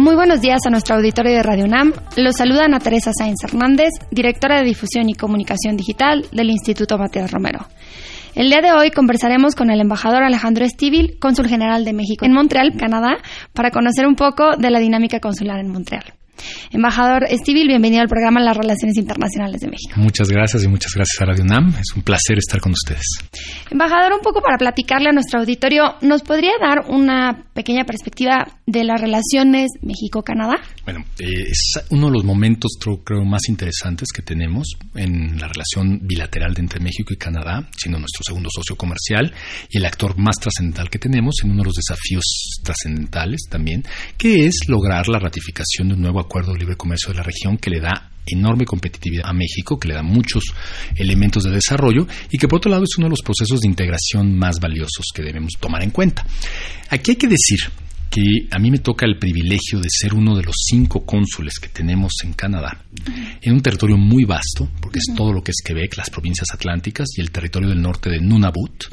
[0.00, 1.92] Muy buenos días a nuestro auditorio de Radio UNAM.
[2.16, 7.30] Los saluda Ana Teresa Sáenz Hernández, directora de Difusión y Comunicación Digital del Instituto Matías
[7.30, 7.66] Romero.
[8.34, 12.32] El día de hoy conversaremos con el embajador Alejandro Estivil, cónsul general de México en
[12.32, 13.18] Montreal, Canadá,
[13.52, 16.14] para conocer un poco de la dinámica consular en Montreal.
[16.72, 19.94] Embajador Estivil, bienvenido al programa Las Relaciones Internacionales de México.
[19.96, 21.74] Muchas gracias y muchas gracias a Radio UNAM.
[21.80, 23.04] Es un placer estar con ustedes.
[23.70, 28.84] Embajador, un poco para platicarle a nuestro auditorio, ¿nos podría dar una pequeña perspectiva de
[28.84, 30.56] las relaciones México-Canadá?
[30.84, 36.00] Bueno, eh, es uno de los momentos, creo, más interesantes que tenemos en la relación
[36.02, 39.32] bilateral entre México y Canadá, siendo nuestro segundo socio comercial
[39.68, 42.24] y el actor más trascendental que tenemos en uno de los desafíos
[42.64, 43.82] trascendentales también,
[44.16, 47.58] que es lograr la ratificación de un nuevo acuerdo de libre comercio de la región
[47.58, 50.44] que le da enorme competitividad a México, que le da muchos
[50.96, 54.38] elementos de desarrollo y que por otro lado es uno de los procesos de integración
[54.38, 56.24] más valiosos que debemos tomar en cuenta.
[56.90, 57.58] Aquí hay que decir
[58.10, 61.68] que a mí me toca el privilegio de ser uno de los cinco cónsules que
[61.68, 62.84] tenemos en Canadá,
[63.40, 67.06] en un territorio muy vasto, porque es todo lo que es Quebec, las provincias atlánticas
[67.16, 68.86] y el territorio del norte de Nunavut,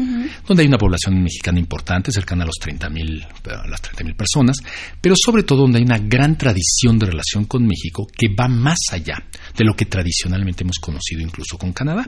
[0.48, 3.26] donde hay una población mexicana importante, cercana a los 30.000
[3.68, 4.58] las 30 personas,
[5.02, 8.78] pero sobre todo donde hay una gran tradición de relación con México que va más
[8.92, 9.24] allá
[9.56, 12.08] de lo que tradicionalmente hemos conocido incluso con Canadá.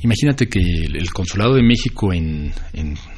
[0.00, 2.52] Imagínate que el, Consulado de México en,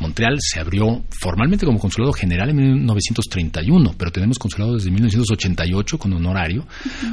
[0.00, 6.12] Montreal se abrió formalmente como Consulado General en 1931, pero tenemos consulado desde 1988 con
[6.12, 6.67] honorario,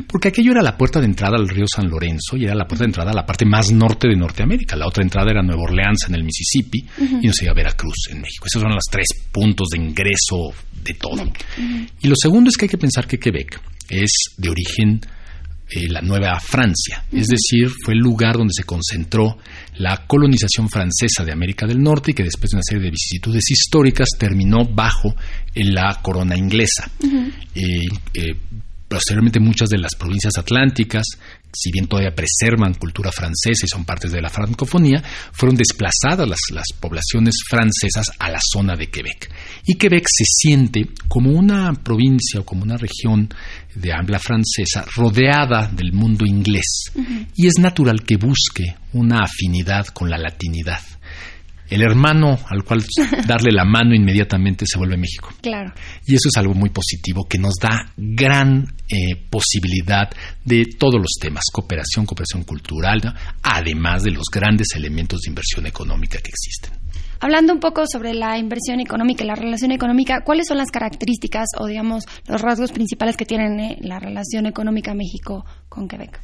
[0.08, 2.84] porque aquello era la puerta de entrada al río San Lorenzo y era la puerta
[2.84, 4.76] de entrada a la parte más norte de Norteamérica.
[4.76, 6.86] La otra entrada era Nueva Orleans en el Mississippi
[7.22, 8.46] y nos iba a Veracruz en México.
[8.48, 10.54] Esos son los tres puntos de ingreso
[10.84, 11.24] de todo.
[12.02, 13.60] Y lo segundo es que hay que pensar que Quebec
[13.90, 15.02] es de origen
[15.70, 19.38] eh, la Nueva Francia, es decir, fue el lugar donde se concentró
[19.78, 23.52] la colonización francesa de América del Norte y que después de una serie de vicisitudes
[23.52, 25.16] históricas terminó bajo
[25.56, 26.90] la corona inglesa.
[27.54, 27.86] Eh,
[28.88, 31.06] posteriormente muchas de las provincias atlánticas,
[31.52, 36.40] si bien todavía preservan cultura francesa y son partes de la francofonía, fueron desplazadas las,
[36.52, 39.32] las, poblaciones francesas a la zona de Quebec.
[39.66, 43.30] Y Quebec se siente como una provincia o como una región
[43.76, 46.92] de habla francesa rodeada del mundo inglés.
[47.36, 50.82] Y es natural que busque una afinidad con la latinidad
[51.70, 52.84] el hermano al cual
[53.28, 55.34] darle la mano inmediatamente se vuelve México.
[55.42, 55.74] Claro.
[56.06, 60.10] Y eso es algo muy positivo que nos da gran eh, posibilidad
[60.44, 63.02] de todos los temas, cooperación, cooperación cultural,
[63.44, 66.72] además de los grandes elementos de inversión económica que existen.
[67.20, 71.48] Hablando un poco sobre la inversión económica y la relación económica, ¿cuáles son las características
[71.58, 76.20] o, digamos, los rasgos principales que tiene eh, la relación económica México con Quebec?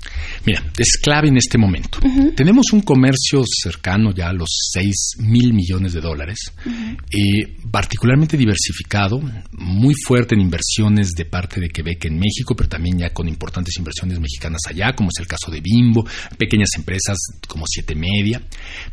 [0.46, 2.00] Mira, es clave en este momento.
[2.36, 9.20] Tenemos un comercio cercano ya a los 6 mil millones de dólares, eh, particularmente diversificado,
[9.54, 13.78] muy fuerte en inversiones de parte de Quebec en México, pero también ya con importantes
[13.78, 16.06] inversiones mexicanas allá, como es el caso de Bimbo,
[16.38, 17.18] pequeñas empresas
[17.48, 18.42] como Siete Media.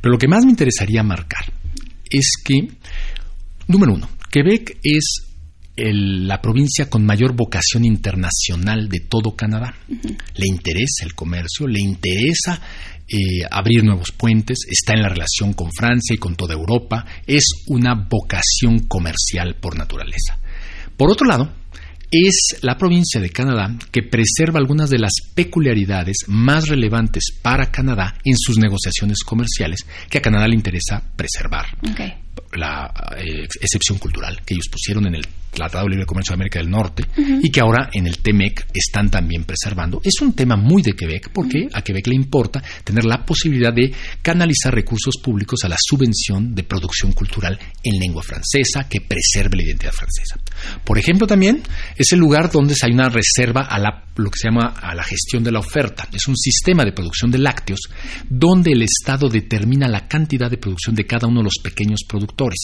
[0.00, 1.59] Pero lo que más me interesaría marcar
[2.10, 2.68] es que,
[3.68, 5.26] número uno, Quebec es
[5.76, 9.74] la provincia con mayor vocación internacional de todo Canadá.
[9.88, 12.60] Le interesa el comercio, le interesa
[13.08, 17.44] eh, abrir nuevos puentes, está en la relación con Francia y con toda Europa, es
[17.68, 20.38] una vocación comercial por naturaleza.
[20.96, 21.50] Por otro lado,
[22.10, 28.14] es la provincia de Canadá que preserva algunas de las peculiaridades más relevantes para Canadá
[28.24, 31.66] en sus negociaciones comerciales que a Canadá le interesa preservar.
[32.52, 36.60] La eh, excepción cultural que ellos pusieron en el Tratado de Libre Comercio de América
[36.60, 40.00] del Norte y que ahora en el TEMEC están también preservando.
[40.04, 43.92] Es un tema muy de Quebec porque a Quebec le importa tener la posibilidad de
[44.22, 49.64] canalizar recursos públicos a la subvención de producción cultural en lengua francesa que preserve la
[49.64, 50.36] identidad francesa.
[50.84, 51.62] Por ejemplo, también
[51.96, 55.02] es el lugar donde hay una reserva a la, lo que se llama a la
[55.02, 56.08] gestión de la oferta.
[56.12, 57.80] Es un sistema de producción de lácteos
[58.28, 62.29] donde el Estado determina la cantidad de producción de cada uno de los pequeños productores
[62.30, 62.58] productores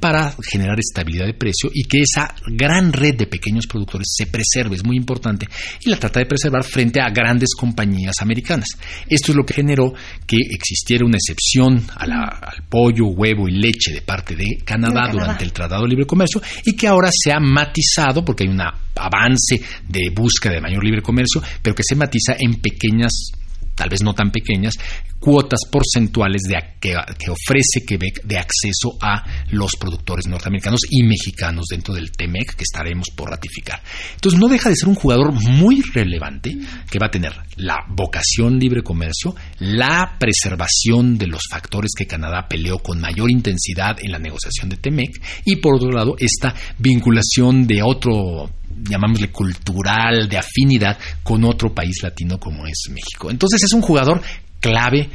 [0.00, 4.76] para generar estabilidad de precio y que esa gran red de pequeños productores se preserve,
[4.76, 5.48] es muy importante,
[5.80, 8.68] y la trata de preservar frente a grandes compañías americanas.
[9.08, 9.92] Esto es lo que generó
[10.26, 15.52] que existiera una excepción al pollo, huevo y leche de parte de Canadá, durante el
[15.52, 20.10] Tratado de Libre Comercio y que ahora se ha matizado porque hay un avance de
[20.10, 23.32] búsqueda de mayor libre comercio, pero que se matiza en pequeñas
[23.74, 24.74] tal vez no tan pequeñas,
[25.22, 26.96] cuotas porcentuales de, que,
[27.30, 33.06] ofrece Quebec de acceso a los productores norteamericanos y mexicanos dentro del TEMEC que estaremos
[33.16, 33.80] por ratificar.
[34.14, 36.56] Entonces no deja de ser un jugador muy relevante
[36.90, 42.46] que va a tener la vocación libre comercio, la preservación de los factores que Canadá
[42.48, 47.66] peleó con mayor intensidad en la negociación de TEMEC y por otro lado esta vinculación
[47.66, 48.50] de otro
[48.88, 53.30] llamámosle cultural, de afinidad con otro país latino como es México.
[53.30, 54.20] Entonces es un jugador
[54.60, 55.08] clave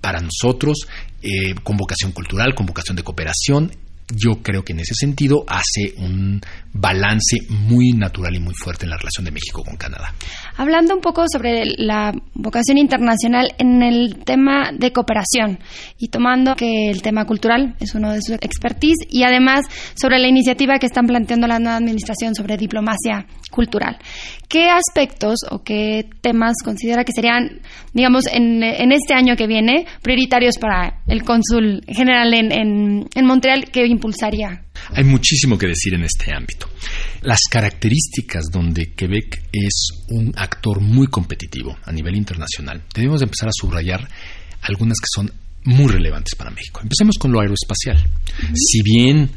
[0.00, 0.86] para nosotros,
[1.22, 3.70] eh, con vocación cultural, con vocación de cooperación
[4.14, 6.40] yo creo que en ese sentido hace un
[6.72, 10.14] balance muy natural y muy fuerte en la relación de México con Canadá.
[10.56, 15.58] Hablando un poco sobre la vocación internacional en el tema de cooperación
[15.98, 19.64] y tomando que el tema cultural es uno de sus expertise y además
[19.94, 23.98] sobre la iniciativa que están planteando la nueva administración sobre diplomacia cultural.
[24.48, 27.60] ¿Qué aspectos o qué temas considera que serían,
[27.92, 33.86] digamos, en, este año que viene prioritarios para el cónsul general en, en Montreal que
[33.98, 34.64] impulsaría?
[34.94, 36.68] Hay muchísimo que decir en este ámbito.
[37.22, 43.52] Las características donde Quebec es un actor muy competitivo a nivel internacional, debemos empezar a
[43.52, 44.08] subrayar
[44.62, 45.30] algunas que son
[45.64, 46.80] muy relevantes para México.
[46.82, 47.98] Empecemos con lo aeroespacial.
[48.54, 49.28] Si bien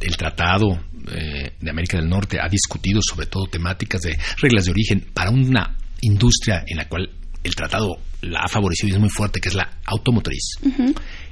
[0.00, 4.70] el tratado eh, de América del Norte ha discutido sobre todo temáticas de reglas de
[4.70, 7.10] origen para una industria en la cual
[7.42, 10.56] el tratado la ha favorecido y es muy fuerte, que es la automotriz.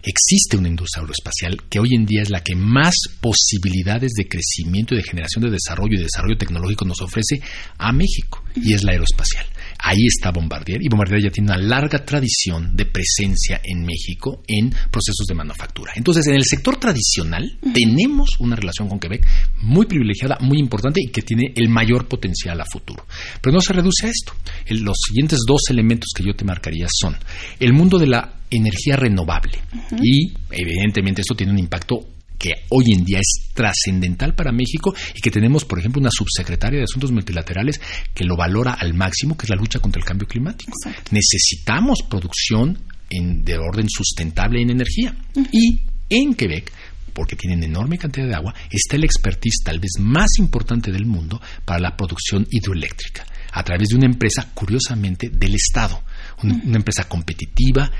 [0.02, 4.94] Existe una industria aeroespacial que hoy en día es la que más posibilidades de crecimiento
[4.94, 7.40] y de generación de desarrollo y desarrollo tecnológico nos ofrece
[7.76, 9.46] a México, y es la aeroespacial.
[9.78, 14.70] Ahí está Bombardier y Bombardier ya tiene una larga tradición de presencia en México en
[14.70, 15.92] procesos de manufactura.
[15.94, 19.26] Entonces, en el sector tradicional tenemos una relación con Quebec
[19.62, 23.06] muy privilegiada, muy importante y que tiene el mayor potencial a futuro.
[23.40, 24.32] Pero no se reduce a esto.
[24.68, 27.16] los siguientes dos elementos que yo te marcaría son
[27.60, 29.58] el mundo de la energía renovable
[30.02, 35.20] y evidentemente esto tiene un impacto que hoy en día es trascendental para México y
[35.20, 37.80] que tenemos, por ejemplo, una subsecretaria de Asuntos Multilaterales
[38.14, 40.72] que lo valora al máximo, que es la lucha contra el cambio climático.
[41.10, 42.78] Necesitamos producción
[43.10, 45.16] de orden sustentable en energía.
[45.52, 46.72] Y en Quebec
[47.12, 51.40] porque tienen enorme cantidad de agua, está el expertise tal vez más importante del mundo
[51.64, 56.00] para la producción hidroeléctrica, a través de una empresa, curiosamente, del Estado,
[56.44, 57.90] una empresa competitiva,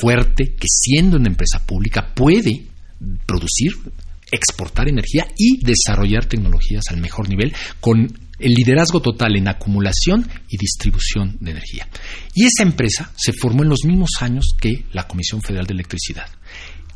[0.00, 2.73] fuerte, que siendo una empresa pública puede
[3.26, 3.72] producir,
[4.30, 10.56] exportar energía y desarrollar tecnologías al mejor nivel con el liderazgo total en acumulación y
[10.56, 11.88] distribución de energía.
[12.34, 16.26] Y esa empresa se formó en los mismos años que la Comisión Federal de Electricidad.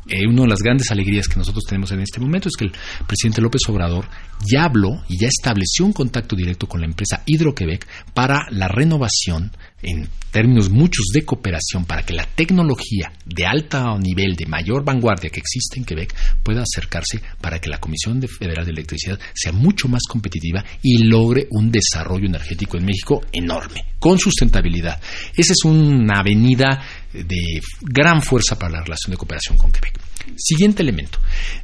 [0.07, 2.71] Eh, una de las grandes alegrías que nosotros tenemos en este momento es que el
[3.05, 4.07] presidente López Obrador
[4.43, 9.51] ya habló y ya estableció un contacto directo con la empresa Hidroquebec para la renovación
[9.81, 15.29] en términos muchos de cooperación para que la tecnología de alto nivel, de mayor vanguardia
[15.29, 19.87] que existe en Quebec pueda acercarse para que la Comisión Federal de Electricidad sea mucho
[19.87, 25.01] más competitiva y logre un desarrollo energético en México enorme, con sustentabilidad.
[25.35, 26.81] Esa es una avenida
[27.13, 29.99] de gran fuerza para la relación de cooperación con Quebec.
[30.37, 31.19] Siguiente elemento.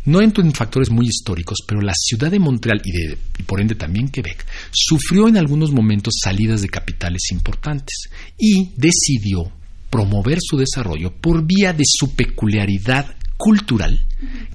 [0.06, 3.76] No entro en factores muy históricos, pero la ciudad de Montreal y, de, por ende
[3.76, 9.52] también Quebec sufrió en algunos momentos salidas de capitales importantes y decidió
[9.90, 14.06] promover su desarrollo por vía de su peculiaridad cultural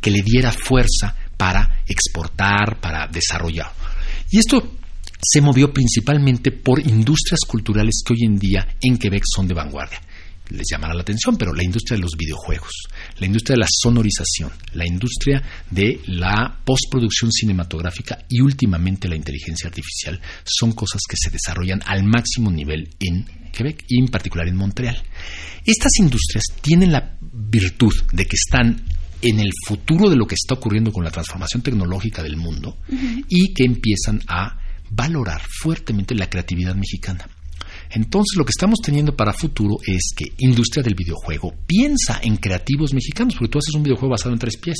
[0.00, 3.72] que le diera fuerza para exportar, para desarrollar.
[4.30, 4.76] Y esto
[5.22, 10.00] se movió principalmente por industrias culturales que hoy en día en Quebec son de vanguardia
[10.50, 12.70] les llamará la atención, pero la industria de los videojuegos,
[13.18, 19.68] la industria de la sonorización, la industria de la postproducción cinematográfica y últimamente la inteligencia
[19.68, 24.56] artificial son cosas que se desarrollan al máximo nivel en Quebec y en particular en
[24.56, 25.02] Montreal.
[25.64, 28.82] Estas industrias tienen la virtud de que están
[29.22, 32.78] en el futuro de lo que está ocurriendo con la transformación tecnológica del mundo
[33.28, 34.58] y que empiezan a
[34.90, 37.28] valorar fuertemente la creatividad mexicana.
[37.90, 42.94] Entonces lo que estamos teniendo para futuro es que industria del videojuego piensa en creativos
[42.94, 44.78] mexicanos, porque tú haces un videojuego basado en tres pies.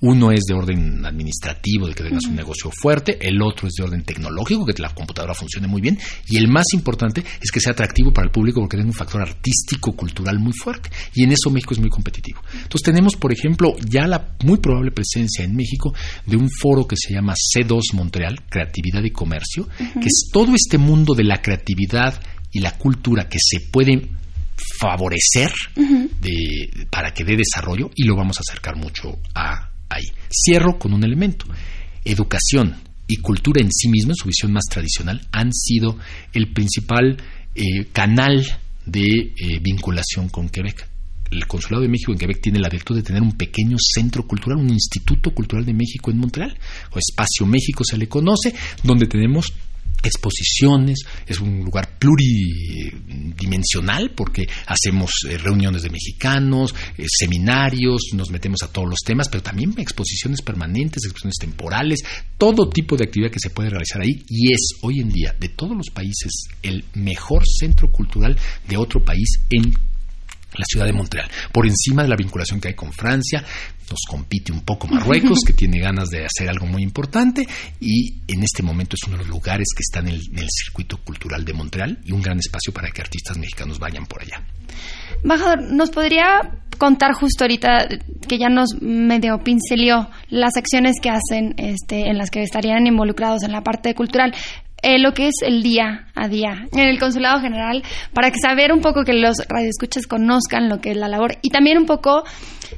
[0.00, 3.84] Uno es de orden administrativo, de que tengas un negocio fuerte, el otro es de
[3.84, 5.98] orden tecnológico, que la computadora funcione muy bien,
[6.28, 9.22] y el más importante es que sea atractivo para el público porque tenga un factor
[9.22, 10.90] artístico, cultural muy fuerte.
[11.14, 12.40] Y en eso México es muy competitivo.
[12.52, 15.92] Entonces tenemos, por ejemplo, ya la muy probable presencia en México
[16.26, 20.78] de un foro que se llama C2 Montreal, Creatividad y Comercio, que es todo este
[20.78, 22.20] mundo de la creatividad
[22.52, 24.08] y la cultura que se puede
[24.80, 25.50] favorecer
[26.90, 30.04] para que dé desarrollo y lo vamos a acercar mucho a ahí.
[30.30, 31.46] Cierro con un elemento.
[32.04, 32.76] Educación
[33.06, 35.98] y cultura en sí misma, en su visión más tradicional, han sido
[36.32, 37.16] el principal
[37.54, 38.44] eh, canal
[38.84, 40.88] de eh, vinculación con Quebec.
[41.30, 44.58] El Consulado de México en Quebec tiene la virtud de tener un pequeño centro cultural,
[44.58, 46.56] un Instituto Cultural de México en Montreal,
[46.90, 49.52] o Espacio México se le conoce, donde tenemos
[50.02, 58.62] exposiciones, es un lugar pluridimensional porque hacemos eh, reuniones de mexicanos, eh, seminarios, nos metemos
[58.62, 62.04] a todos los temas, pero también exposiciones permanentes, exposiciones temporales,
[62.36, 65.48] todo tipo de actividad que se puede realizar ahí y es hoy en día de
[65.48, 68.38] todos los países el mejor centro cultural
[68.68, 69.74] de otro país en
[70.56, 73.44] la ciudad de Montreal, por encima de la vinculación que hay con Francia,
[73.90, 77.46] nos compite un poco Marruecos, que tiene ganas de hacer algo muy importante,
[77.80, 80.98] y en este momento es uno de los lugares que en el, en el circuito
[80.98, 84.42] cultural de Montreal y un gran espacio para que artistas mexicanos vayan por allá.
[85.24, 86.40] Bajador, ¿nos podría
[86.78, 87.88] contar justo ahorita
[88.28, 93.42] que ya nos medio pincelió las acciones que hacen este, en las que estarían involucrados
[93.42, 94.34] en la parte cultural?
[94.80, 97.82] Eh, lo que es el día a día en el consulado general
[98.12, 101.50] para que saber un poco que los radioescuchas conozcan lo que es la labor y
[101.50, 102.22] también un poco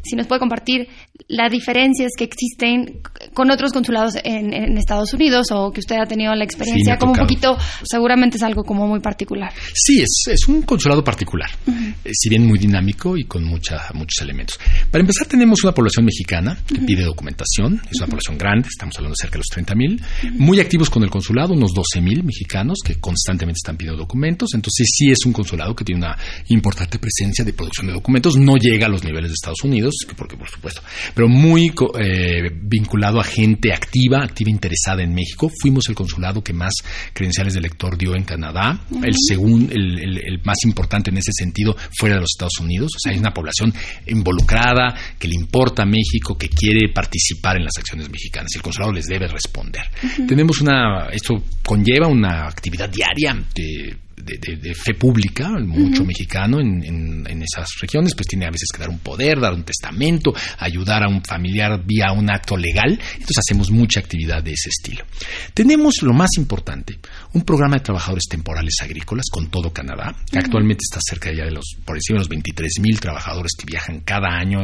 [0.02, 0.88] si nos puede compartir
[1.28, 3.00] las diferencias que existen
[3.34, 4.50] con otros consulados en,
[4.80, 8.64] Estados Unidos o que usted ha tenido la experiencia, como un poquito, seguramente es algo
[8.64, 9.52] como muy particular.
[9.74, 11.50] Sí, es, es un consulado particular,
[12.04, 14.58] eh, si bien muy dinámico y con mucha, muchos elementos.
[14.90, 19.14] Para empezar, tenemos una población mexicana que pide documentación, es una población grande, estamos hablando
[19.14, 22.78] de cerca de los 30 mil, muy activos con el consulado, unos 12 mil mexicanos
[22.84, 26.16] que constantemente están pidiendo documentos, entonces sí es un consulado que tiene una
[26.48, 30.36] importante presencia de producción de documentos, no llega a los niveles de Estados Unidos, porque
[30.36, 30.82] por supuesto,
[31.14, 35.50] pero muy eh, vinculado a gente activa, activa interesada en México.
[35.60, 36.72] Fuimos el consulado que más
[37.12, 42.16] credenciales de lector dio en Canadá, el segundo, el, más importante en ese sentido fuera
[42.16, 42.92] de los Estados Unidos.
[42.96, 43.72] O sea, hay una población
[44.06, 48.50] involucrada que le importa a México, que quiere participar en las acciones mexicanas.
[48.54, 49.84] El consulado les debe responder.
[50.26, 56.82] Tenemos una, esto conlleva una actividad diaria de de, fe pública, mucho mexicano en,
[57.26, 61.04] en, esas regiones, pues tiene a veces que dar un poder, dar un testamento, ayudar
[61.04, 62.98] a un familiar vía un acto legal.
[63.14, 65.04] Entonces hacemos mucha actividad de ese estilo.
[65.54, 66.98] Tenemos lo más importante,
[67.32, 71.52] un programa de trabajadores temporales agrícolas con todo Canadá, que actualmente está cerca ya de
[71.52, 74.60] los, por encima de los 23 mil trabajadores que viajan cada año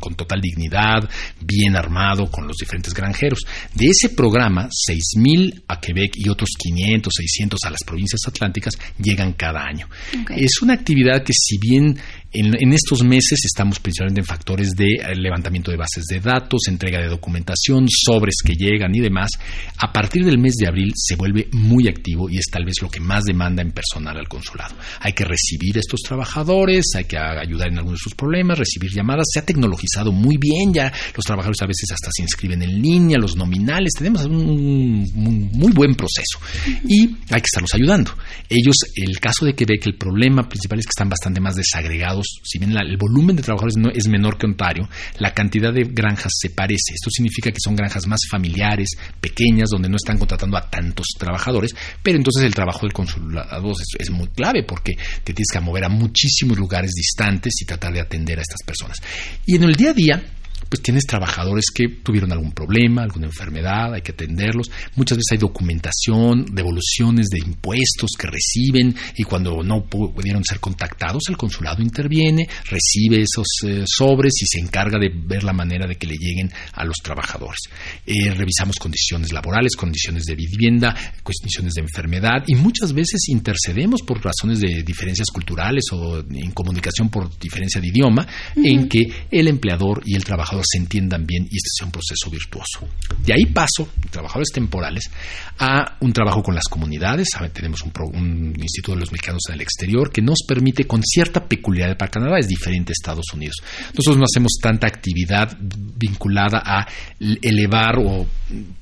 [0.00, 1.08] con total dignidad,
[1.40, 3.40] bien armado, con los diferentes granjeros.
[3.74, 8.74] De ese programa, 6 mil a Quebec y otros 500, 600 a las provincias atlánticas
[8.98, 9.88] llegan cada año.
[10.36, 11.98] Es una actividad que si bien
[12.32, 17.00] en, estos meses estamos principalmente en factores de eh, levantamiento de bases de datos, entrega
[17.00, 19.30] de documentación, sobres que llegan y demás.
[19.78, 22.88] A partir del mes de abril se vuelve muy activo y es tal vez lo
[22.88, 24.76] que más demanda en personal al consulado.
[25.00, 28.92] Hay que recibir a estos trabajadores, hay que ayudar en algunos de sus problemas, recibir
[28.92, 29.26] llamadas.
[29.32, 33.18] Se ha tecnologizado muy bien, ya los trabajadores a veces hasta se inscriben en línea,
[33.18, 33.92] los nominales.
[33.98, 36.38] Tenemos un, muy buen proceso
[36.84, 38.12] y hay que estarlos ayudando.
[38.48, 42.58] Ellos, el caso de Quebec, el problema principal es que están bastante más desagregados si
[42.58, 46.50] bien el volumen de trabajadores no, es menor que Ontario, la cantidad de granjas se
[46.50, 46.94] parece.
[46.94, 51.74] Esto significa que son granjas más familiares, pequeñas, donde no están contratando a tantos trabajadores,
[52.02, 55.84] pero entonces el trabajo del consulado es, es muy clave porque te tienes que mover
[55.84, 58.98] a muchísimos lugares distantes y tratar de atender a estas personas.
[59.46, 60.22] Y en el día a día,
[60.68, 64.70] pues tienes trabajadores que tuvieron algún problema, alguna enfermedad, hay que atenderlos.
[64.96, 71.24] Muchas veces hay documentación, devoluciones de impuestos que reciben y cuando no pudieron ser contactados,
[71.28, 75.96] el consulado interviene, recibe esos eh, sobres y se encarga de ver la manera de
[75.96, 77.60] que le lleguen a los trabajadores.
[78.06, 84.22] Eh, revisamos condiciones laborales, condiciones de vivienda, condiciones de enfermedad y muchas veces intercedemos por
[84.22, 88.26] razones de diferencias culturales o en comunicación por diferencia de idioma,
[88.56, 89.00] en que
[89.30, 92.88] el empleador y el trabajador se entiendan bien y este sea un proceso virtuoso.
[93.24, 95.10] De ahí paso, trabajadores temporales,
[95.58, 97.28] a un trabajo con las comunidades.
[97.52, 101.96] tenemos un, Instituto de los Mexicanos en el Exterior que nos permite, con cierta peculiaridad
[101.96, 103.56] para Canadá, es diferente a Estados Unidos.
[103.94, 106.86] Nosotros no hacemos tanta actividad vinculada a
[107.18, 108.26] elevar o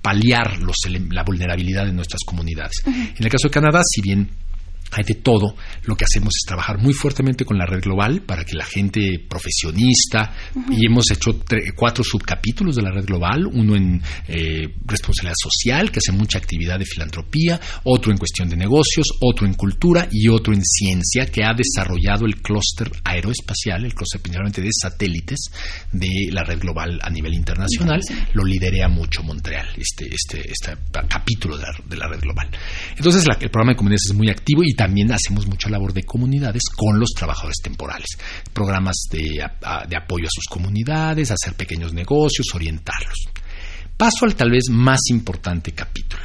[0.03, 0.59] paliar
[1.11, 2.83] la vulnerabilidad de nuestras comunidades.
[2.87, 4.29] En el caso de Canadá, si bien
[4.93, 5.55] hay de todo.
[5.85, 9.25] Lo que hacemos es trabajar muy fuertemente con la red global para que la gente
[9.29, 10.35] profesionista,
[10.71, 11.41] y hemos hecho
[11.77, 16.79] cuatro subcapítulos de la red global, uno en eh, responsabilidad social, que hace mucha actividad
[16.79, 21.45] de filantropía, otro en cuestión de negocios, otro en cultura y otro en ciencia, que
[21.45, 25.51] ha desarrollado el clúster aeroespacial, el clúster principalmente de satélites
[25.93, 28.01] de la red global a nivel internacional.
[28.33, 30.73] Lo liderea mucho Montreal, este, este, este
[31.09, 32.49] capítulo de la, de la red global.
[32.97, 36.05] Entonces, la, el programa de comunidades es muy activo y también hacemos mucha labor de
[36.05, 38.07] comunidades con los trabajadores temporales,
[38.53, 43.27] programas de, apoyo a sus comunidades, hacer pequeños negocios, orientarlos.
[43.97, 46.23] Paso al tal vez más importante capítulo.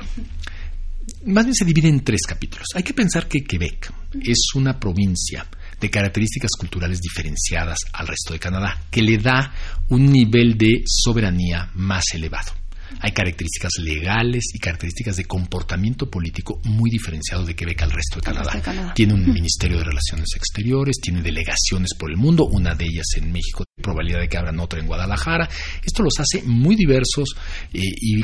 [1.25, 2.67] Más bien se divide en tres capítulos.
[2.75, 3.91] Hay que pensar que Quebec
[4.21, 5.47] es una provincia
[5.81, 9.51] de características culturales diferenciadas al resto de Canadá, que le da
[9.89, 12.51] un nivel de soberanía más elevado.
[12.99, 18.21] Hay características legales y características de comportamiento político muy diferenciados de Quebec al resto de
[18.21, 18.93] Canadá.
[18.93, 23.31] Tiene un Ministerio de Relaciones Exteriores, tiene delegaciones por el mundo, una de ellas en
[23.31, 25.49] México, probabilidad de que abran otra en Guadalajara.
[25.83, 27.35] Esto los hace muy diversos
[27.73, 28.21] eh, y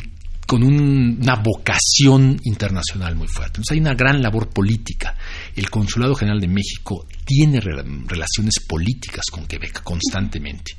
[0.50, 3.58] con una vocación internacional muy fuerte.
[3.58, 5.16] Entonces hay una gran labor política.
[5.54, 10.72] El Consulado General de México tiene relaciones políticas con Quebec constantemente.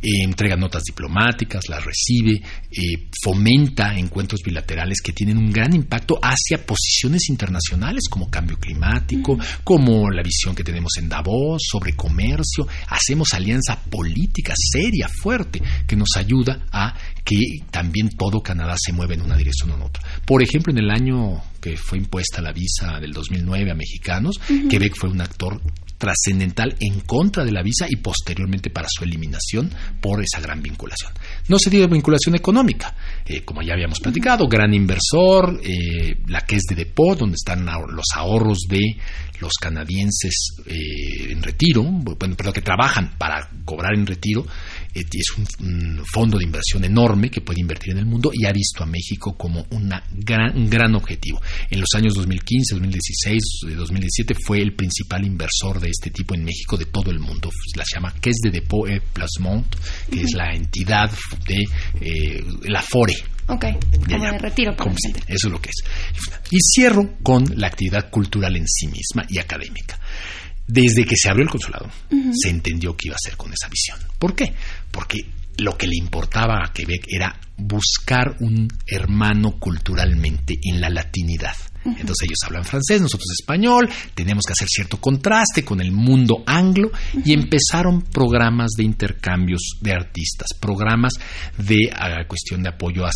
[0.00, 6.18] Eh, entrega notas diplomáticas, las recibe, eh, fomenta encuentros bilaterales que tienen un gran impacto
[6.22, 12.66] hacia posiciones internacionales como cambio climático, como la visión que tenemos en Davos sobre comercio.
[12.86, 17.36] Hacemos alianza política seria, fuerte, que nos ayuda a que
[17.70, 20.02] también todo Canadá se mueva en una dirección o en otra.
[20.24, 24.94] Por ejemplo, en el año que fue impuesta la visa del 2009 a mexicanos, Quebec
[24.96, 25.60] fue un actor
[25.98, 31.12] trascendental en contra de la visa y posteriormente para su eliminación por esa gran vinculación.
[31.48, 32.94] No se dio vinculación económica,
[33.26, 37.66] eh, como ya habíamos platicado, gran inversor, eh, la que es de Depot, donde están
[37.66, 38.96] los ahorros de
[39.40, 44.46] los canadienses eh, en retiro, bueno, perdón, que trabajan para cobrar en retiro,
[44.94, 48.52] eh, es un, fondo de inversión enorme que puede invertir en el mundo y ha
[48.52, 51.40] visto a México como una gran, un gran objetivo.
[51.70, 53.42] En los años 2015, 2016,
[53.76, 57.50] 2017 fue el principal inversor de este tipo en México de todo el mundo.
[57.76, 59.66] La llama que es de Depot et Placement,
[60.10, 61.10] que es la entidad
[61.46, 61.64] de
[62.00, 63.14] eh, la FORE.
[63.48, 63.64] Ok,
[64.06, 65.84] como de retiro para Eso es lo que es.
[66.50, 69.98] Y cierro con la actividad cultural en sí misma y académica.
[70.66, 71.90] Desde que se abrió el consulado,
[72.32, 73.98] se entendió que iba a ser con esa visión.
[74.18, 74.52] ¿Por qué?
[74.90, 75.24] Porque
[75.56, 81.56] lo que le importaba a Quebec era buscar un hermano culturalmente en la latinidad.
[81.84, 86.90] Entonces ellos hablan francés, nosotros español, tenemos que hacer cierto contraste con el mundo anglo
[87.24, 91.14] y empezaron programas de intercambios de artistas, programas
[91.56, 91.90] de
[92.26, 93.10] cuestión de apoyo a,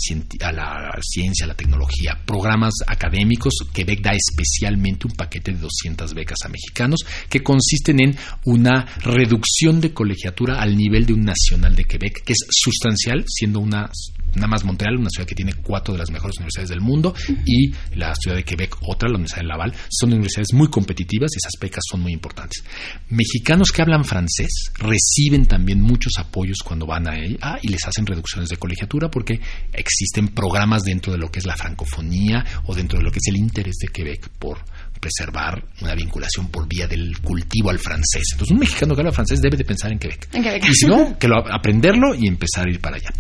[0.52, 3.55] la ciencia, a la tecnología, programas académicos.
[3.72, 9.81] Quebec da especialmente un paquete de 200 becas a mexicanos que consisten en una reducción
[9.81, 13.90] de colegiatura al nivel de un nacional de Quebec, que es sustancial, siendo una
[14.35, 17.14] nada más Montreal, una ciudad que tiene cuatro de las mejores universidades del mundo,
[17.45, 21.38] y la ciudad de Quebec, otra, la Universidad de Laval, son universidades muy competitivas y
[21.38, 22.64] esas becas son muy importantes.
[23.09, 27.85] Mexicanos que hablan francés reciben también muchos apoyos cuando van a ella ah, y les
[27.87, 29.40] hacen reducciones de colegiatura porque
[29.73, 33.29] existen programas dentro de lo que es la francofonía o dentro de lo que es
[33.29, 34.59] el interés de Quebec por
[35.03, 38.23] preservar una vinculación por vía del cultivo al francés.
[38.33, 40.29] Entonces, un mexicano que habla francés debe de pensar en Quebec.
[40.33, 40.64] En Quebec.
[40.64, 43.11] Y si no, que lo, aprenderlo y empezar a ir para allá.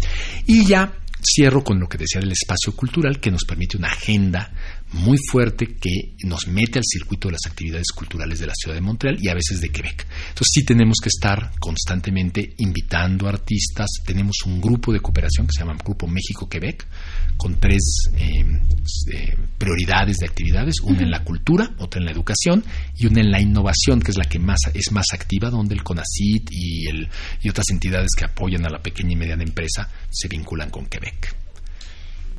[0.46, 4.52] Y ya cierro con lo que decía del espacio cultural, que nos permite una agenda
[4.92, 8.80] muy fuerte que nos mete al circuito de las actividades culturales de la ciudad de
[8.80, 10.06] Montreal y a veces de Quebec.
[10.28, 13.88] Entonces sí tenemos que estar constantemente invitando artistas.
[14.04, 16.86] Tenemos un grupo de cooperación que se llama Grupo México-Quebec,
[17.36, 17.82] con tres
[18.16, 18.44] eh,
[19.12, 22.64] eh, prioridades de actividades, una en la cultura, otra en la educación
[22.96, 25.82] y una en la innovación, que es la que más es más activa, donde el
[25.82, 27.08] CONACIT y, el,
[27.42, 31.34] y otras entidades que apoyan a la pequeña y mediana empresa se vinculan con Quebec.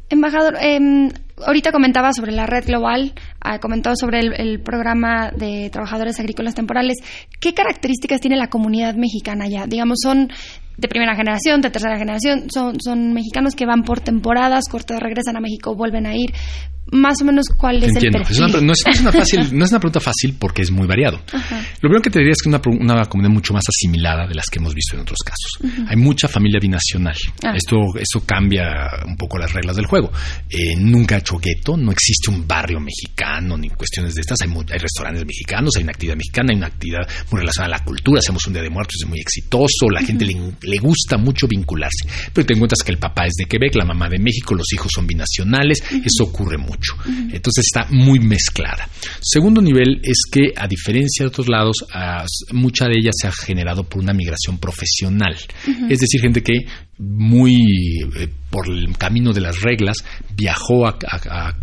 [0.10, 1.10] Embajador, eh,
[1.46, 6.98] ahorita comentaba sobre la red global, ha comentado sobre el, programa de trabajadores agrícolas temporales.
[7.40, 9.66] ¿Qué características tiene la comunidad mexicana allá?
[9.68, 10.30] Digamos, son
[10.78, 15.38] de primera generación, de tercera generación, son, son mexicanos que van por temporadas, cortos regresan
[15.38, 16.34] a México, vuelven a ir
[16.92, 18.40] más o menos cuál es el perfil.
[18.66, 21.22] no, es, una fácil, no es una pregunta fácil porque es muy variado.
[21.32, 22.62] Lo primero que te diría es que es una,
[22.94, 25.74] una, comunidad mucho más asimilada de las que hemos visto en otros casos.
[25.88, 27.16] Hay mucha familia binacional.
[27.44, 27.54] Ah.
[27.56, 28.66] Esto, esto cambia
[29.08, 30.12] un poco las reglas del juego.
[30.50, 34.38] Eh, nunca verdadero gueto, no existe un barrio mexicano ni cuestiones de estas.
[34.42, 37.86] Hay, hay, restaurantes mexicanos, hay una actividad mexicana, hay una actividad muy relacionada a la
[37.86, 38.20] cultura.
[38.20, 42.08] Hacemos un Día de Muertos, es muy exitoso, la gente le, le, gusta mucho vincularse.
[42.34, 44.92] Pero te encuentras que el papá es de Quebec, la mamá de México, los hijos
[44.94, 46.94] son binacionales, eso ocurre mucho.
[47.06, 48.88] Entonces está muy mezclada.
[49.22, 51.78] Segundo nivel es que, a diferencia de otros lados,
[52.52, 55.36] mucha de ella se ha generado por una migración profesional.
[55.90, 56.54] Es decir, gente que
[57.00, 57.56] muy
[58.16, 59.98] eh, por el camino de las reglas,
[60.36, 60.96] viajó a,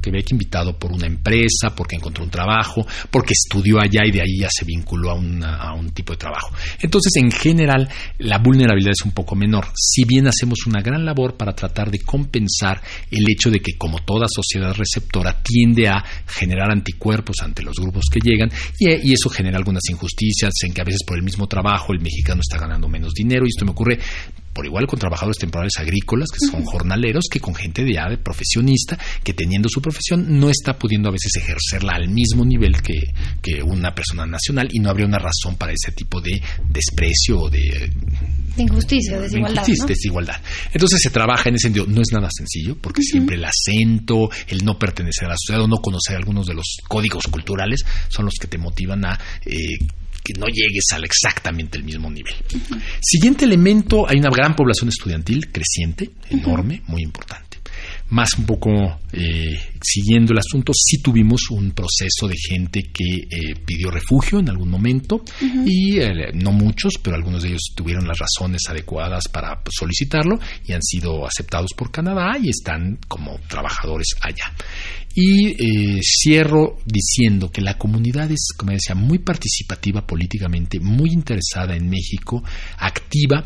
[0.03, 4.41] Quebec invitado por una empresa, porque encontró un trabajo, porque estudió allá y de ahí
[4.41, 6.53] ya se vinculó a, a un tipo de trabajo.
[6.81, 7.89] Entonces, en general,
[8.19, 12.01] la vulnerabilidad es un poco menor, si bien hacemos una gran labor para tratar de
[12.01, 17.77] compensar el hecho de que, como toda sociedad receptora, tiende a generar anticuerpos ante los
[17.77, 21.47] grupos que llegan y eso genera algunas injusticias en que a veces por el mismo
[21.47, 23.99] trabajo el mexicano está ganando menos dinero y esto me ocurre
[24.53, 28.19] por igual con trabajadores temporales agrícolas, que son jornaleros, que con gente de ya de
[28.19, 32.99] profesionista, que teniendo su profesión no está pudiendo a veces ejercerla al mismo nivel que,
[33.43, 37.51] que una persona nacional y no habría una razón para ese tipo de desprecio o
[37.51, 37.91] de
[38.57, 39.63] injusticia, desigualdad.
[39.63, 40.41] Injusticia, desigualdad.
[40.73, 41.87] Entonces se trabaja en ese sentido.
[41.87, 45.69] No es nada sencillo, porque siempre el acento, el no pertenecer a la sociedad o
[45.69, 49.79] no conocer algunos de los códigos culturales son los que te motivan a eh,
[50.23, 52.35] que no llegues al exactamente el mismo nivel.
[53.01, 57.50] Siguiente elemento, hay una gran población estudiantil creciente, enorme, muy importante
[58.11, 58.71] más un poco
[59.13, 64.49] eh, siguiendo el asunto, sí tuvimos un proceso de gente que eh, pidió refugio en
[64.49, 69.61] algún momento y eh, no muchos, pero algunos de ellos tuvieron las razones adecuadas para
[69.71, 74.53] solicitarlo y han sido aceptados por Canadá y están como trabajadores allá.
[75.13, 81.91] Y cierro diciendo que la comunidad es, como decía, muy participativa políticamente, muy interesada en
[81.91, 82.45] México,
[82.79, 83.45] activa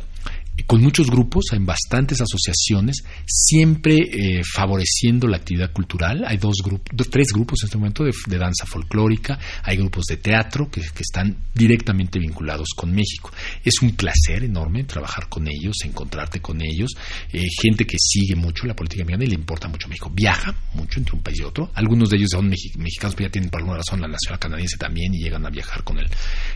[0.63, 6.25] con muchos grupos, hay bastantes asociaciones, siempre eh, favoreciendo la actividad cultural.
[6.27, 10.71] Hay dos grupos, tres grupos en este momento de, danza folclórica, hay grupos de teatro
[10.71, 13.33] que, están directamente vinculados con México.
[13.65, 16.93] Es un placer enorme trabajar con ellos, encontrarte con ellos,
[17.33, 20.11] eh, gente que sigue mucho la política mexicana y le importa mucho México.
[20.15, 21.71] Viaja mucho entre un país y otro.
[21.75, 25.13] Algunos de ellos son mexicanos, pero ya tienen por alguna razón la nacional canadiense también
[25.15, 26.09] y llegan a viajar con el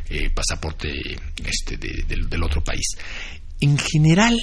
[0.08, 0.88] eh, pasaporte
[1.44, 2.96] este, del otro país.
[3.60, 4.36] En general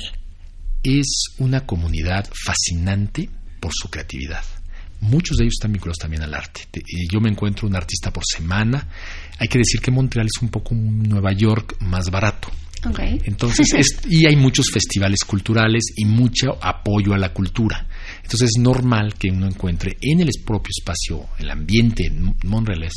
[0.84, 4.44] es una comunidad fascinante por su creatividad.
[5.02, 6.68] Muchos de ellos están vinculados también al arte.
[7.12, 8.88] Yo me encuentro un artista por semana.
[9.40, 12.50] Hay que decir que Montreal es un poco un Nueva York más barato.
[13.26, 13.68] Entonces,
[14.10, 17.88] y hay muchos festivales culturales y mucho apoyo a la cultura.
[18.18, 22.88] Entonces es normal que uno encuentre en el propio espacio, el ambiente en Montreal,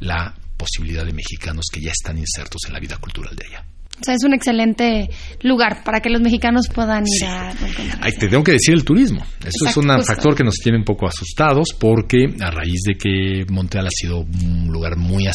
[0.00, 3.64] la posibilidad de mexicanos que ya están insertos en la vida cultural de allá.
[4.00, 5.10] O sea, es un excelente
[5.42, 7.52] lugar para que los mexicanos puedan ir a
[8.00, 9.24] Ay, te tengo que decir el turismo.
[9.40, 13.44] Eso es un factor que nos tiene un poco asustados porque a raíz de que
[13.50, 15.26] Montreal ha sido un lugar muy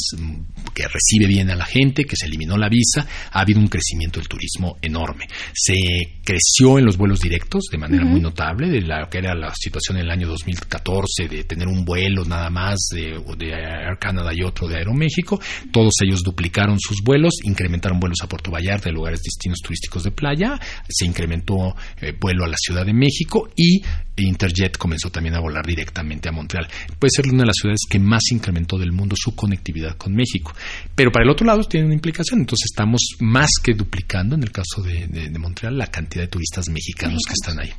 [0.74, 4.20] que recibe bien a la gente, que se eliminó la visa, ha habido un crecimiento
[4.20, 5.28] del turismo enorme.
[5.54, 5.76] Se
[6.24, 9.98] creció en los vuelos directos de manera muy notable, de la que era la situación
[9.98, 14.44] en el año 2014 de tener un vuelo nada más de, de Air Canada y
[14.44, 15.40] otro de Aeroméxico.
[15.72, 20.12] Todos ellos duplicaron sus vuelos, incrementaron vuelos a Puerto Vallarta, de lugares destinos turísticos de
[20.12, 23.82] playa, se incrementó eh, vuelo a la Ciudad de México y
[24.16, 26.68] Interjet comenzó también a volar directamente a Montreal.
[27.00, 30.54] Puede ser una de las ciudades que más incrementó del mundo su conectividad con México.
[30.96, 32.42] Pero para el otro lado tiene una implicación.
[32.42, 36.70] Entonces estamos más que duplicando, en el caso de, de Montreal, la cantidad de turistas
[36.70, 37.74] mexicanos que están ahí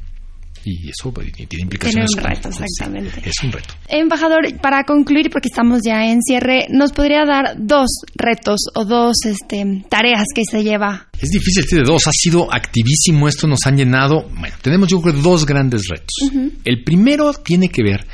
[0.64, 2.10] y eso pues, tiene implicaciones.
[2.10, 3.22] Tiene un reto, exactamente.
[3.28, 3.74] Es un reto.
[3.88, 9.16] Embajador, para concluir, porque estamos ya en cierre, ¿nos podría dar dos retos o dos
[9.24, 11.08] este, tareas que se lleva?
[11.20, 14.28] Es difícil decir de dos, ha sido activísimo, esto nos han llenado.
[14.38, 16.14] Bueno, tenemos yo creo dos grandes retos.
[16.64, 18.06] El primero tiene que ver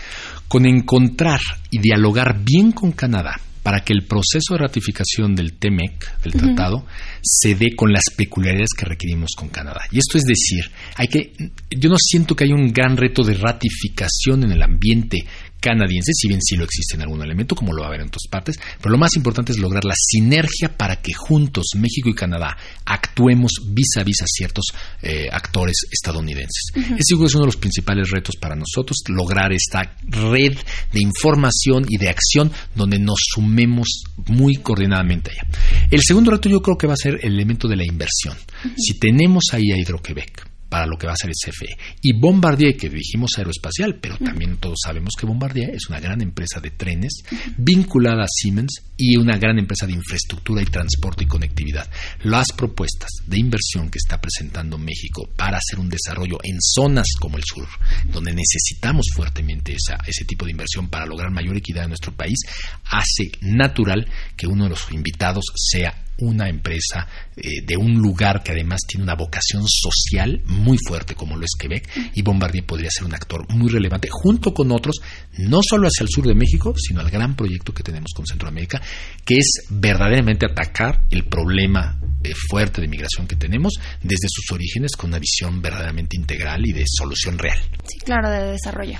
[0.49, 6.23] con encontrar y dialogar bien con Canadá para que el proceso de ratificación del TEMEC,
[6.23, 6.87] del tratado,
[7.23, 9.83] se dé con las peculiaridades que requerimos con Canadá.
[9.93, 11.33] Y esto es decir, hay que,
[11.71, 15.25] yo no siento que haya un gran reto de ratificación en el ambiente
[15.61, 18.09] canadiense, si bien sí lo existe en algún elemento, como lo va a haber en
[18.09, 22.15] otras partes, pero lo más importante es lograr la sinergia para que juntos México y
[22.15, 24.67] Canadá actuemos vis a vis a ciertos
[25.03, 26.73] eh, actores estadounidenses.
[26.75, 30.57] Ese es uno de los principales retos para nosotros, lograr esta red
[30.93, 35.43] de información y de acción donde nos sumemos muy coordinadamente allá.
[35.91, 38.37] El segundo reto yo creo que va a ser el elemento de la inversión.
[38.77, 41.77] Si tenemos ahí a Hidroquebec, para lo que va a ser el CFE.
[42.01, 46.61] Y Bombardier, que dijimos aeroespacial, pero también todos sabemos que Bombardier es una gran empresa
[46.61, 47.23] de trenes
[47.59, 51.91] vinculada a Siemens y una gran empresa de infraestructura y transporte y conectividad.
[52.23, 57.37] Las propuestas de inversión que está presentando México para hacer un desarrollo en zonas como
[57.37, 57.67] el sur,
[58.13, 62.39] donde necesitamos fuertemente esa, ese tipo de inversión para lograr mayor equidad en nuestro país,
[62.85, 64.07] hace natural
[64.37, 69.05] que uno de los invitados sea una empresa eh, de un lugar que además tiene
[69.05, 73.47] una vocación social muy fuerte como lo es Quebec y Bombardier podría ser un actor
[73.53, 74.97] muy relevante junto con otros,
[75.39, 78.81] no solo hacia el sur de México, sino al gran proyecto que tenemos con Centroamérica,
[79.25, 84.93] que es verdaderamente atacar el problema eh, fuerte de migración que tenemos desde sus orígenes
[84.97, 87.59] con una visión verdaderamente integral y de solución real.
[87.85, 88.99] Sí, claro, de desarrollo.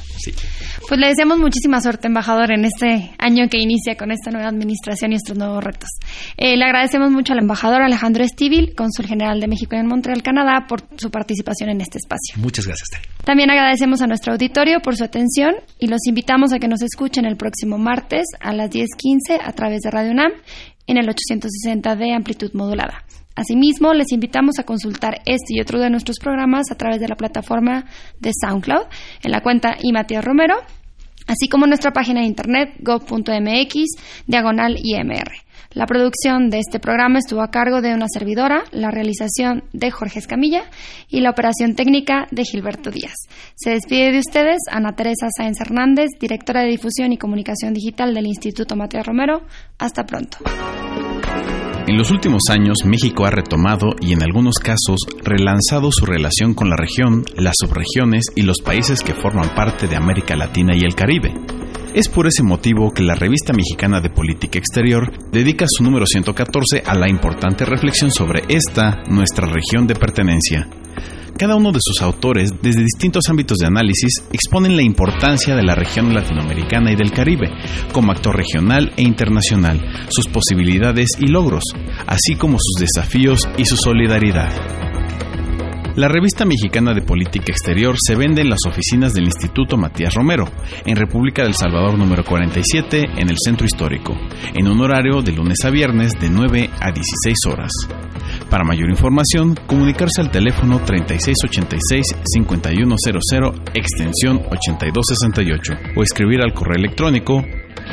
[0.89, 5.13] Pues le deseamos muchísima suerte, embajador, en este año que inicia con esta nueva administración
[5.13, 5.89] y estos nuevos retos.
[6.37, 10.67] Eh, le agradecemos mucho al embajador Alejandro Estivil, cónsul general de México en Montreal, Canadá,
[10.69, 12.35] por su participación en este espacio.
[12.37, 12.91] Muchas gracias.
[13.25, 17.25] También agradecemos a nuestro auditorio por su atención y los invitamos a que nos escuchen
[17.25, 20.33] el próximo martes a las 10.15 a través de Radio UNAM
[20.87, 23.05] en el 860 de amplitud modulada.
[23.37, 27.15] Asimismo, les invitamos a consultar este y otro de nuestros programas a través de la
[27.15, 27.87] plataforma
[28.19, 28.87] de SoundCloud
[29.23, 30.57] en la cuenta y Matías Romero,
[31.27, 33.85] así como nuestra página de internet go.mx
[34.27, 35.31] diagonal IMR.
[35.73, 40.19] La producción de este programa estuvo a cargo de una servidora, la realización de Jorge
[40.19, 40.65] Escamilla
[41.09, 43.15] y la operación técnica de Gilberto Díaz.
[43.55, 48.27] Se despide de ustedes Ana Teresa Sáenz Hernández, directora de difusión y comunicación digital del
[48.27, 49.43] Instituto Matías Romero.
[49.79, 50.39] Hasta pronto.
[51.87, 56.69] En los últimos años, México ha retomado y en algunos casos relanzado su relación con
[56.69, 60.97] la región, las subregiones y los países que forman parte de América Latina y el
[60.97, 61.33] Caribe.
[61.93, 66.85] Es por ese motivo que la revista mexicana de política exterior dedica su número 114
[66.87, 70.69] a la importante reflexión sobre esta, nuestra región de pertenencia.
[71.37, 75.75] Cada uno de sus autores, desde distintos ámbitos de análisis, exponen la importancia de la
[75.75, 77.51] región latinoamericana y del Caribe,
[77.93, 81.65] como actor regional e internacional, sus posibilidades y logros,
[82.07, 85.00] así como sus desafíos y su solidaridad.
[85.97, 90.49] La revista mexicana de política exterior se vende en las oficinas del Instituto Matías Romero,
[90.87, 94.17] en República del Salvador número 47, en el Centro Histórico,
[94.55, 97.73] en un horario de lunes a viernes de 9 a 16 horas.
[98.49, 107.45] Para mayor información, comunicarse al teléfono 3686-5100, extensión 8268, o escribir al correo electrónico